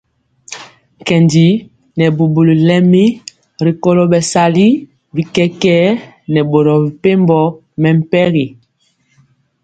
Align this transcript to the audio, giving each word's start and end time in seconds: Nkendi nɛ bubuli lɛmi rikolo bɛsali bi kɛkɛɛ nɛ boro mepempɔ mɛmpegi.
Nkendi 1.01 1.47
nɛ 1.97 2.05
bubuli 2.17 2.55
lɛmi 2.67 3.03
rikolo 3.65 4.01
bɛsali 4.11 4.65
bi 5.13 5.21
kɛkɛɛ 5.33 5.87
nɛ 6.31 6.39
boro 6.51 6.73
mepempɔ 6.83 7.39
mɛmpegi. 7.81 8.45